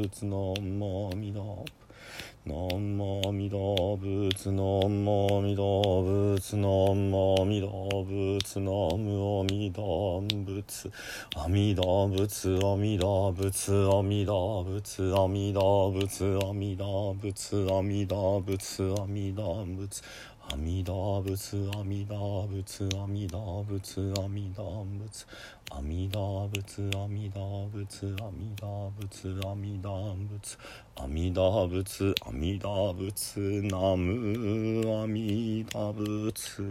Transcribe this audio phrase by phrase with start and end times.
[0.00, 1.64] 陀仏南無阿弥陀
[2.46, 2.56] 南
[2.96, 10.90] 無阿弥陀仏南無阿弥陀仏南無阿弥陀仏南無阿弥陀仏
[11.36, 20.02] 阿弥陀仏阿弥陀仏阿弥陀仏阿弥陀仏阿弥陀仏阿弥陀仏
[20.52, 25.24] 阿弥陀仏阿弥陀仏阿弥陀仏阿弥陀仏
[25.70, 30.58] 阿弥陀仏阿弥陀仏阿弥陀仏阿弥陀仏阿弥陀仏
[30.96, 36.64] 阿弥陀仏阿弥陀仏ナム阿弥陀仏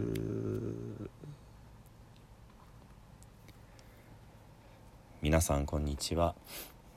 [5.22, 6.34] 皆さんこんにちは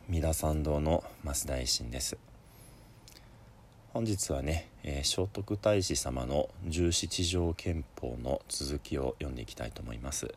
[0.10, 2.18] 三田参道の増田衛進です
[3.94, 10.34] 本日はね、えー、聖徳太子様の十七条憲法の続きを読んでいきたいと思います。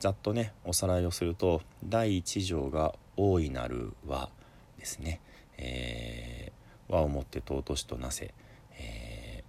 [0.00, 4.28] ざっとねおさらいをすると第一条が「大いなる和」
[4.76, 5.20] ですね、
[5.56, 8.34] えー、和をもって尊しとなせ、
[8.72, 9.44] え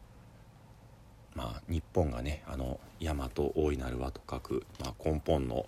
[1.33, 5.65] ー、まあ日本がねあの大和大いなる和と書く、まあ、根本の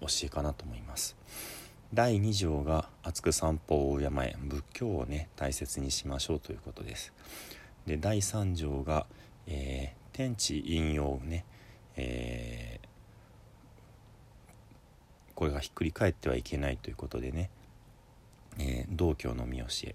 [0.00, 1.16] 教えかなと思います。
[1.94, 7.12] 第2条が厚く散歩を敬え仏教をね大切にしましょうということです。
[7.86, 9.06] で第3条が、
[9.46, 11.44] えー、天地引用ね、
[11.96, 12.88] えー、
[15.34, 17.50] これがひっくり返ってはいけないということでね、
[18.58, 19.94] えー、道教の見教え。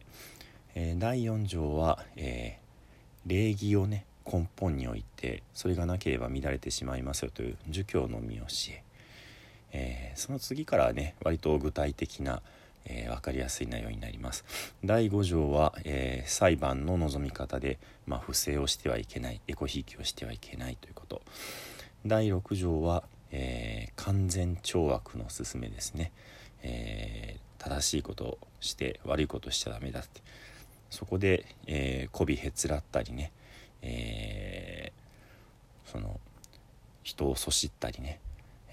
[0.73, 8.83] えー、第4条は、えー、礼儀をね根本においてそれがなければ乱れてしまいますよという儒教の見教え。
[9.73, 12.41] えー、その次からはね割と具体的な、
[12.85, 14.45] えー、分かりやすい内容になります。
[14.83, 21.21] 第5条は、えー、裁判の望み方で、まあ、不正をしてはいけないエコひいきをしてはいけないということ。
[22.05, 26.11] 第6条は、え完全懲悪の勧めですね、
[26.63, 30.21] え正しいことをして悪いことをしちゃダメだって。
[30.89, 33.31] そこで、え媚びへつらったりね、
[33.83, 34.91] え
[35.85, 36.19] その
[37.03, 38.19] 人をそしったりね、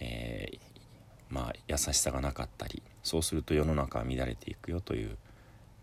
[0.00, 0.58] えー、
[1.30, 5.16] まあ、優しさがなかったりそうすると世の中は乱れていくよという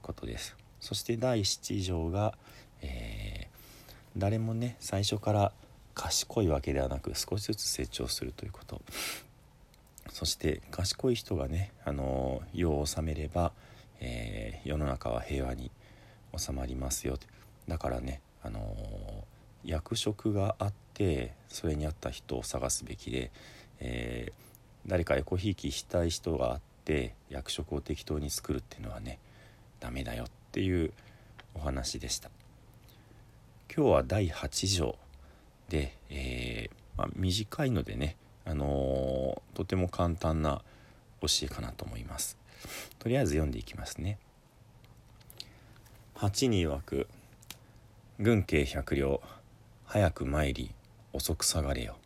[0.01, 0.55] ことです。
[0.79, 2.37] そして第7条が、
[2.81, 5.51] えー、誰もね最初から
[5.95, 8.81] 賢いわけではなく少しずつ成長するということ。
[10.11, 13.51] そして賢い人がね、あの世を治めれば、
[13.99, 15.71] えー、世の中は平和に
[16.37, 17.17] 収まりますよ
[17.67, 18.75] だからね、あの
[19.63, 23.31] 役職があってそれに合った人を探すべきで、
[23.79, 24.45] えー
[24.87, 29.19] 誰かエコひいきしたい人があって役職を適当に作るっていうのはね
[29.79, 30.91] ダメだよっていう
[31.53, 32.29] お話でした。
[33.75, 34.95] 今日は第8条
[35.69, 40.61] で、えー、まあ、短いのでね、あのー、とても簡単な
[41.21, 42.37] 教えかなと思います。
[42.99, 44.17] とりあえず読んでいきますね。
[46.15, 47.07] 8に曰く
[48.19, 49.21] 軍慶百両
[49.85, 50.71] 早く参り
[51.11, 51.97] 遅く下がれよ。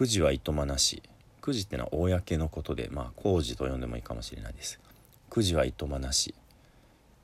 [0.00, 1.02] くじはいとまなし
[1.42, 4.80] くじってのは公のことでまあ工事と呼んでもいいかもしれないです。
[5.28, 6.34] くじはいとまなし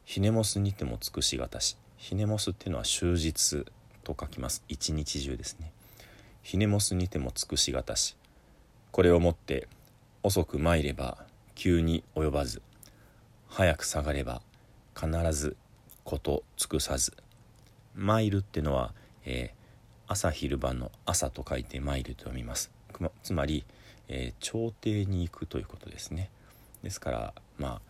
[0.05, 1.79] ひねもすにても尽くしがたし。
[1.97, 3.65] ひねもすっていうのは終日
[4.05, 4.63] と書きます。
[4.69, 5.73] 一日中ですね。
[6.43, 8.15] ひねもすにても尽くしがたし。
[8.93, 9.69] これをもって
[10.23, 11.17] 遅く参れば
[11.55, 12.61] 急に及ばず
[13.49, 14.43] 早く下がれば
[14.95, 15.57] 必ず
[16.05, 17.15] こと尽くさず。
[17.95, 18.93] 参るってのは、
[19.25, 19.66] えー、
[20.09, 22.71] 朝昼晩の朝と書いて参ると読みます。
[23.23, 23.65] つまり、
[24.09, 26.31] えー、朝廷に行くということですね。
[26.83, 27.81] ですからまあ、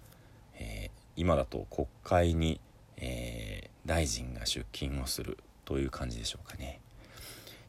[0.55, 2.61] えー、今だと国会に、
[2.97, 6.81] えー、大臣が出勤をするという感じでしょうかね、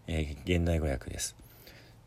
[0.08, 1.36] え現代語訳です。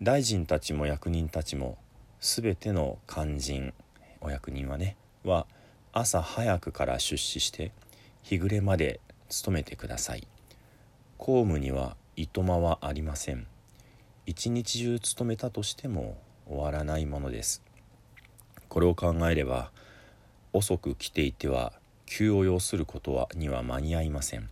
[0.01, 1.77] 大臣たちも役人たちも
[2.21, 3.75] 全ての肝心
[4.23, 5.47] お役人はねは
[5.93, 7.73] 朝早くから出資して
[8.23, 10.27] 日暮れまで勤めてください。
[11.19, 13.47] 公務にはいとまはありません。
[14.27, 17.63] 一日中勤めたとしても終わらないものです。
[18.69, 19.71] これを考えれば
[20.53, 21.73] 遅く来ていては
[22.05, 24.51] 急を要することはには間に合いません。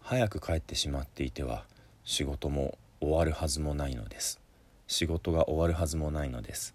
[0.00, 1.64] 早く帰ってしまっていては
[2.02, 4.40] 仕事も終わるはずもないのです。
[4.88, 6.74] 仕事が終わるはずもないのです。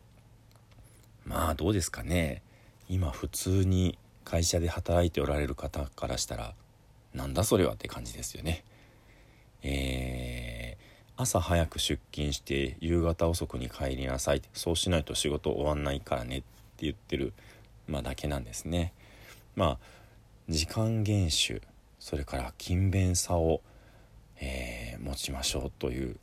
[1.24, 2.42] まあどうですかね。
[2.86, 6.54] 今普通に会社で働いておられる方からしたら
[7.14, 8.62] なんだそれはって感じですよね。
[9.68, 16.46] えー、朝早く出勤して夕方遅くに帰りなさいそうしないと仕事終わんないからねって
[16.82, 17.32] 言ってる、
[17.88, 18.92] まあ、だけなんですね。
[19.56, 19.78] まあ
[20.48, 21.60] 時間厳守
[21.98, 23.60] それから勤勉さを、
[24.38, 26.16] えー、持ちましょうという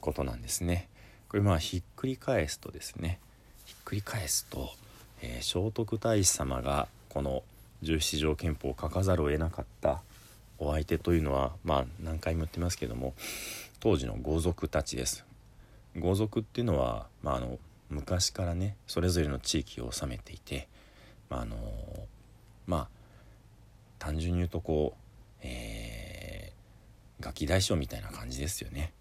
[0.00, 0.88] ことなんですね。
[1.28, 3.20] これまあひっくり返すとですね
[3.64, 4.70] ひっくり返すと、
[5.22, 7.44] えー、聖徳太子様がこの
[7.82, 10.02] 十七条憲法を書かざるを得なかった
[10.58, 13.14] お相手というのはまあ何回も言ってますけども
[13.80, 15.24] 当時の豪族たちです
[15.96, 17.58] 豪族っていうのは、まあ、あの
[17.88, 20.68] 昔からねそれぞれの地域を治めていて、
[21.30, 21.56] まあ、あの
[22.66, 22.88] まあ
[23.98, 25.00] 単純に言うとこう、
[25.42, 28.92] えー、ガキ大将みたいな感じですよね。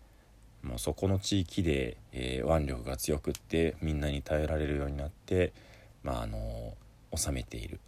[0.64, 5.54] もうそこの地域で、えー、腕力が強くってみんなに頼られるようになって、
[6.02, 6.74] まあ、あの
[7.16, 7.80] 治めている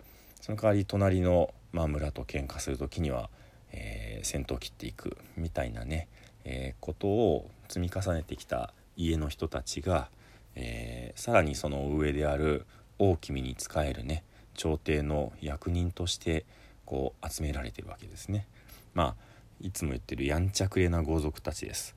[0.48, 3.30] その代わり隣の、まあ、村と喧嘩する時には、
[3.72, 6.08] えー、先頭を切っていくみたいなね、
[6.46, 10.10] えー、ことを積み重ねてきた家の人たちが、
[10.56, 12.66] えー、さらにその上である
[13.00, 14.24] 大君に仕えるね
[14.56, 16.46] 朝廷の役人として
[16.86, 18.48] こう集められてるわけですね。
[18.94, 19.28] まあ
[19.62, 21.96] いつも言ってるやんちゃくれな豪族たちです。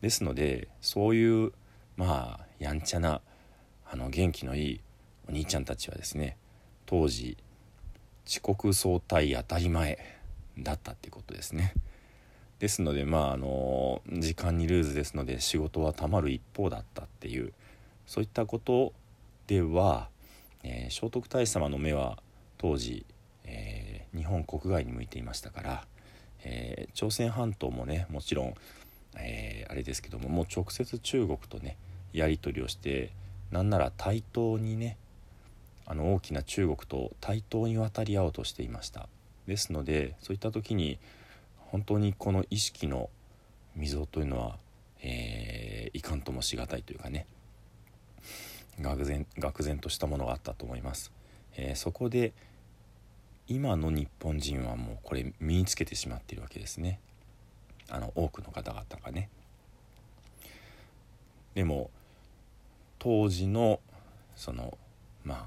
[0.00, 1.52] ですのでそういう
[1.96, 3.20] まあやんちゃな
[3.90, 4.80] あの元気のいい
[5.28, 6.36] お兄ちゃんたちはですね
[6.86, 7.36] 当時
[8.26, 9.98] 遅刻早退当たり前
[10.58, 11.74] だったっていうことですね。
[12.58, 17.52] ですのでまああの時間にルーズですので仕事はたまる一方だったっていう
[18.06, 18.92] そういったこと
[19.48, 20.08] では、
[20.62, 22.18] えー、聖徳太子様の目は
[22.58, 23.04] 当時、
[23.44, 25.86] えー、日本国外に向いていましたから、
[26.44, 28.54] えー、朝鮮半島もねもちろん
[29.18, 31.76] え、あれですけどももう直接中国とね
[32.12, 33.10] やり取りをして
[33.50, 34.96] なんなら対等にね
[35.86, 39.08] あの大きな中国と対等に渡り合おうとしていました
[39.46, 40.98] ですのでそういった時に
[41.56, 43.10] 本当にこの意識の
[43.76, 44.58] 溝というのは、
[45.02, 47.26] えー、いかんともしがたいというかね
[48.80, 51.12] 愕然愕然としたものがあったと思います、
[51.56, 52.32] えー、そこで
[53.48, 57.00] 今の日本人はもうこれ身につけてしまっているわけですね。
[57.90, 59.28] あの多くの方々がね。
[61.54, 61.90] でも
[62.98, 63.80] 当時の
[64.36, 64.78] その
[65.24, 65.46] まあ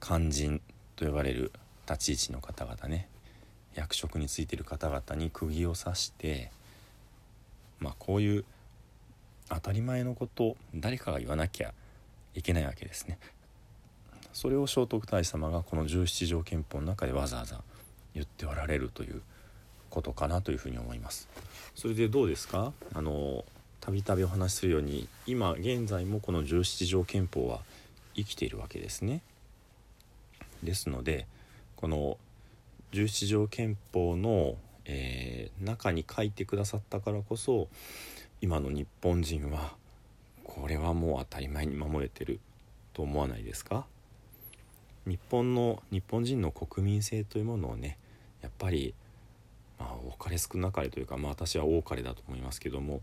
[0.00, 0.62] 肝心
[0.96, 1.52] と呼ばれる
[1.88, 3.08] 立ち位置の方々ね
[3.74, 6.50] 役職についてる方々に釘を刺して
[7.80, 8.44] まあこういう
[9.48, 11.74] 当たり前のことを誰かが言わなきゃ
[12.34, 13.18] いけないわけですね。
[14.32, 17.62] それを聖徳太子様がこの十七条憲法の中でわざわざ
[18.14, 19.22] 言っておられるという
[19.90, 21.28] ことかなというふうに思います。
[21.74, 22.72] それでどうですか？
[22.94, 23.44] あの
[23.80, 27.60] たびたびお話しするように今現在もこの十七条憲法は
[28.16, 29.20] 生きているわけですね。
[30.62, 31.26] ですので
[31.76, 32.18] この
[32.92, 37.68] 十七条憲法の、えー、中に書いてくださったからこそ
[38.40, 39.74] 今の日本人は
[40.44, 42.40] これはもう当たり前に守れてる
[42.92, 43.86] と思わないですか？
[45.06, 47.98] 日本の日本人の国民性というものをね
[48.42, 48.94] やっぱり
[49.76, 53.00] まあ、多かれ少なかれというか、まあ、私は多かれだと思いますけども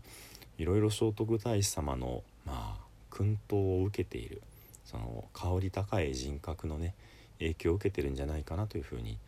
[0.56, 4.40] いろいろ聖徳太子様の、まあ、薫陶を受けている
[4.86, 6.94] その香り高い人格のね
[7.42, 9.18] 影響を受けてるんじゃないかなというふうに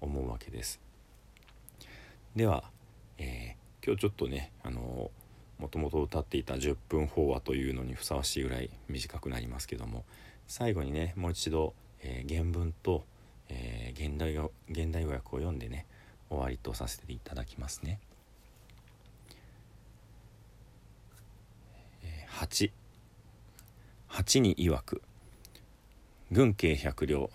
[0.00, 0.80] 思うわけです。
[2.36, 2.64] では、
[3.18, 5.10] えー、今日ちょっとねあの
[5.58, 10.04] もともと歌っていた10分法話というのにふさわしいぐらい短くなりますけども
[10.46, 13.04] 最後にねもう一度、えー、原文と、
[13.48, 14.34] えー、現代
[14.70, 15.86] 現代語訳を読んでね
[16.28, 18.00] 終わりとさせていただきますね。
[22.40, 22.70] 8
[24.08, 25.02] 8に曰く
[26.32, 27.28] 軍慶百両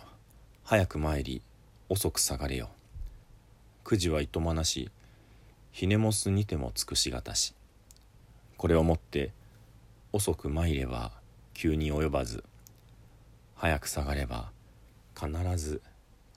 [0.67, 1.43] 早く参り
[1.89, 2.71] 遅く下がれよ。
[3.83, 4.89] くじはいとまなし
[5.71, 7.53] ひねもすにても尽くしがたし。
[8.57, 9.31] これをもって
[10.11, 11.11] 遅く参れば
[11.53, 12.43] 急に及ばず。
[13.53, 14.49] 早く下がれば
[15.15, 15.83] 必ず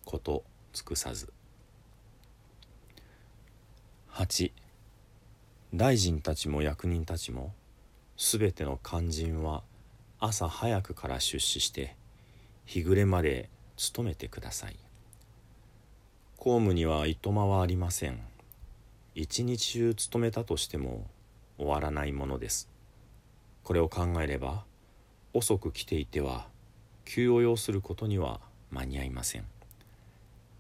[0.05, 0.45] こと
[0.75, 1.33] 尽くさず。
[4.13, 4.53] 8
[5.73, 7.55] 大臣たちも役人たちも
[8.19, 9.63] すべての肝心は
[10.21, 11.97] 朝早くから出資して
[12.67, 14.77] 日暮れまで勤めてください。
[16.37, 18.19] 公務にはいとまはありません。
[19.15, 21.07] 一日中勤めたとしても
[21.59, 22.69] 終わらないものです。
[23.63, 24.65] これを考えれば
[25.33, 26.49] 遅く来ていては
[27.05, 28.41] 急を要することには
[28.73, 29.45] 間に合いません。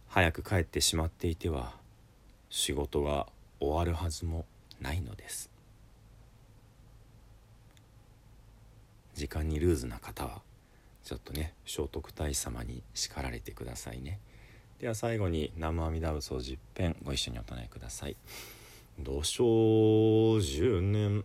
[0.06, 1.74] 早く帰ってしまっていては
[2.50, 3.26] 仕事が
[3.58, 4.46] 終わるはずも
[4.80, 5.50] ないのです。
[9.16, 10.40] 時間にルーズな方は
[11.08, 14.20] ちょっとね聖徳太子様に叱られてくださいね。
[14.78, 18.16] では最後に南無阿弥陀仏を10編ご一緒にお唱えください
[19.00, 21.24] 「土生十年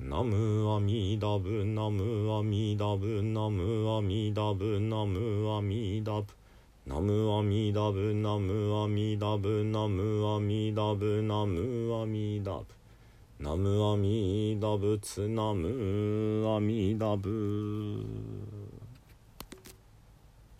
[0.00, 6.34] 南無阿弥陀仏南無阿弥陀仏南無阿弥陀仏南無阿弥陀仏」
[6.84, 10.74] 南無阿弥陀仏南無阿弥陀仏南無阿弥
[12.42, 12.74] 陀仏
[13.38, 14.36] ナムアミ
[16.98, 17.34] ダブナ